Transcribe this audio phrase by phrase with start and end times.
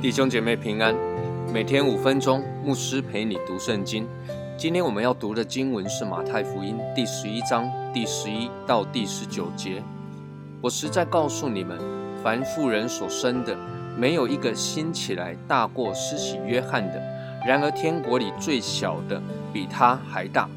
[0.00, 0.96] 弟兄姐妹平安，
[1.52, 4.08] 每天五分钟，牧师陪你读圣经。
[4.56, 9.82] 今天我们要读的经文是马太福音第十一章第十一到第十九节。
[10.60, 11.78] 我实在告诉你们，
[12.22, 13.56] 凡妇人所生的，
[13.96, 17.00] 没有一个兴起来大过施洗约翰的。
[17.46, 19.22] 然而天国里最小的
[19.52, 20.48] 比他还大。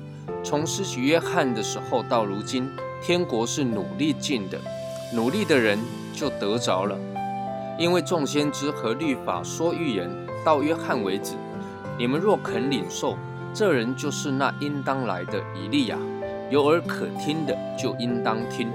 [0.43, 2.69] 从施洗约翰的时候到如今，
[3.03, 4.59] 天国是努力进的，
[5.13, 5.77] 努力的人
[6.13, 6.97] 就得着了。
[7.77, 10.09] 因为众先知和律法说预言
[10.43, 11.33] 到约翰为止，
[11.97, 13.17] 你们若肯领受。
[13.53, 15.97] 这人就是那应当来的以利亚，
[16.49, 18.69] 有耳可听的就应当听。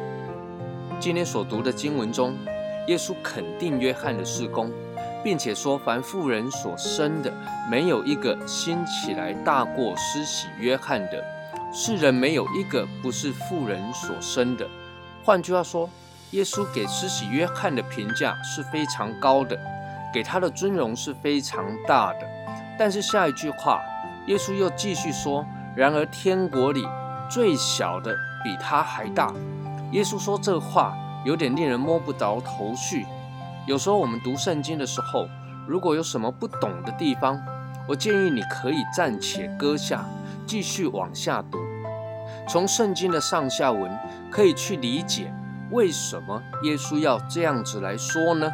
[1.01, 2.37] 今天所读的经文中，
[2.87, 4.71] 耶稣肯定约翰的事工，
[5.23, 7.33] 并且说：凡妇人所生的，
[7.71, 11.25] 没有一个兴起来大过施洗约翰的。
[11.73, 14.67] 世人没有一个不是妇人所生的。
[15.25, 15.91] 换句话说，
[16.31, 19.59] 耶稣给施洗约翰的评价是非常高的，
[20.15, 22.21] 给他的尊荣是非常大的。
[22.79, 23.81] 但是下一句话。
[24.27, 26.85] 耶稣又继续说：“然而天国里
[27.31, 29.33] 最小的比他还大。”
[29.95, 30.97] 耶稣说这话
[31.27, 33.05] 有点令人摸不着头绪。
[33.67, 35.27] 有时候我们读圣经的时候，
[35.67, 37.37] 如果有什么不懂的地方，
[37.89, 40.07] 我建议你可以暂且搁下，
[40.47, 41.59] 继续往下读。
[42.49, 43.91] 从圣经的上下文
[44.31, 45.33] 可以去理解
[45.73, 48.49] 为什么耶稣要这样子来说呢？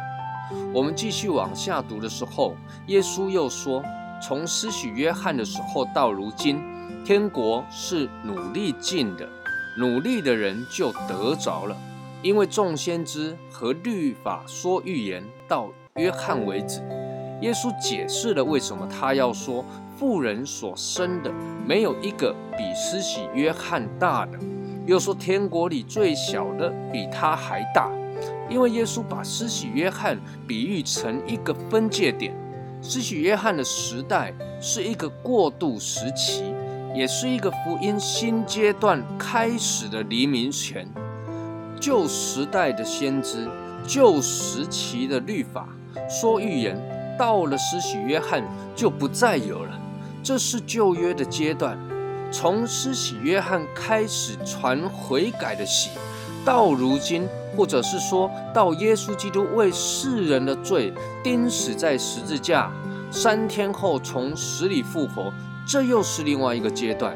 [0.73, 2.55] 我们继续往下读的时候，
[2.87, 3.83] 耶稣又说。
[4.25, 6.63] 从施洗约翰的时候到如今，
[7.03, 9.27] 天国是努力进的，
[9.77, 11.75] 努力的人就得着了。
[12.23, 16.79] 因为众先知和律法说预言到约翰为止，
[17.41, 19.63] 耶稣解释了为什么他要说
[19.97, 21.29] 妇人所生的
[21.67, 24.39] 没有一个比施洗约翰大的，
[24.85, 27.91] 又说天国里最小的比他还大。
[28.49, 30.17] 因为耶稣把施洗约翰
[30.47, 32.33] 比喻成一个分界点。
[32.81, 36.53] 施洗约翰的时代是一个过渡时期，
[36.95, 40.87] 也是一个福音新阶段开始的黎明前。
[41.83, 43.45] 旧时代的先知、
[43.85, 45.67] 旧时期的律法
[46.09, 46.77] 说预言，
[47.19, 48.41] 到了施洗约翰
[48.73, 49.77] 就不再有了。
[50.23, 51.77] 这是旧约的阶段，
[52.31, 55.89] 从施洗约翰开始传悔改的喜，
[56.45, 57.27] 到如今。
[57.55, 60.91] 或者是说到耶稣基督为世人的罪
[61.23, 62.71] 钉死在十字架，
[63.11, 65.31] 三天后从死里复活，
[65.67, 67.15] 这又是另外一个阶段。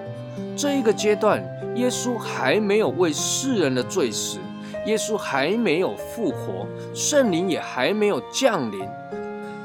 [0.55, 1.43] 这一个阶段，
[1.75, 4.37] 耶稣还没有为世人的罪死，
[4.87, 6.65] 耶稣还没有复活，
[6.95, 8.87] 圣灵也还没有降临。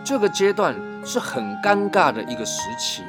[0.04, 0.74] 这个阶段
[1.04, 3.02] 是很尴尬的一个时期，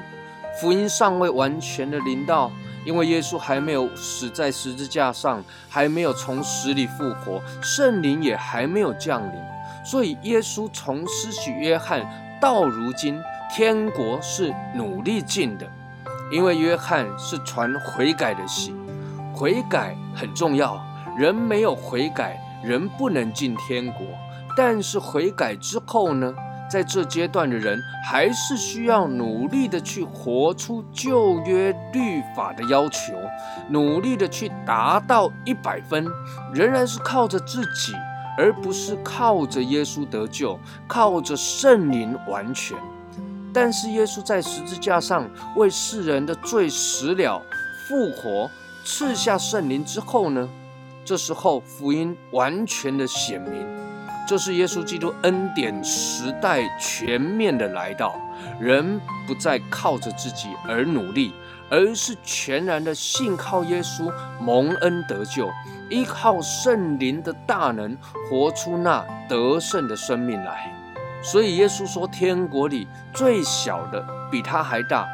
[0.61, 2.49] 福音尚未完全的临到。
[2.85, 9.41] 因为耶稣还没有死在十字架上，还没有从死里复活，圣灵也还没有降临，
[9.85, 12.05] 所以耶稣从施洗约翰
[12.41, 13.17] 到如今，
[13.55, 15.65] 天国是努力进的。
[16.29, 18.75] 因为约翰是传悔改的喜，
[19.33, 20.75] 悔改很重要，
[21.17, 24.05] 人没有悔改，人不能进天国。
[24.55, 26.33] 但是悔改之后呢？
[26.69, 33.13] 在这阶段的人，还是需要努力的去活出旧约律法的要求，
[33.69, 36.07] 努力的去达到一百分，
[36.51, 37.93] 仍然是靠着自己，
[38.39, 42.75] 而不是靠着耶稣得救，靠着圣灵完全。
[43.53, 47.39] 但是耶稣在十字架上为世人的罪死了、
[47.87, 48.49] 复活、
[48.83, 50.49] 赐下圣灵之后呢？
[51.05, 53.67] 这时候福音完全的显明。
[54.25, 58.15] 这是耶稣基督恩典时代全面的来到，
[58.57, 61.33] 人不再靠着自己而努力，
[61.69, 64.09] 而是全然的信靠耶稣
[64.39, 65.49] 蒙恩得救，
[65.89, 67.97] 依靠圣灵的大能，
[68.29, 70.73] 活出那得胜的生命来。
[71.21, 75.05] 所以耶稣说：“天国里最小的比他还大。”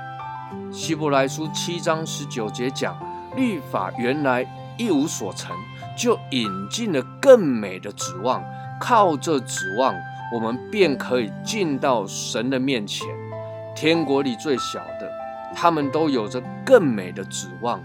[0.72, 2.96] 希伯来书七章十九节讲，
[3.36, 4.46] 律法原来
[4.80, 5.56] 一无所成
[5.96, 8.44] 就，引进了更美的指望。
[8.80, 9.94] 靠这指望，
[10.34, 13.06] 我们便可以进到神的面前。
[13.76, 15.12] 天国里最小的，
[15.54, 17.84] 他们都有着更美的指望。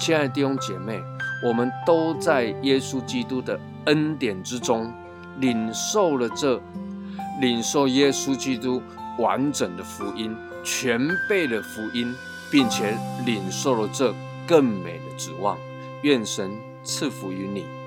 [0.00, 1.00] 亲爱的弟兄姐妹，
[1.46, 4.92] 我们都在耶稣基督的恩典之中，
[5.38, 6.60] 领受了这
[7.40, 8.82] 领受耶稣基督
[9.18, 10.98] 完整的福音、全
[11.28, 12.12] 备的福音，
[12.50, 14.12] 并且领受了这
[14.46, 15.56] 更美的指望。
[16.02, 17.81] 愿神赐福于你。